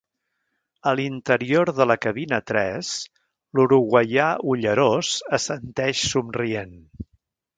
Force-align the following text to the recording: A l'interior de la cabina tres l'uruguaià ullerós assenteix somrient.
A 0.91 0.93
l'interior 0.99 1.69
de 1.79 1.85
la 1.89 1.97
cabina 2.05 2.39
tres 2.51 2.89
l'uruguaià 3.59 4.31
ullerós 4.55 5.13
assenteix 5.41 6.05
somrient. 6.15 6.77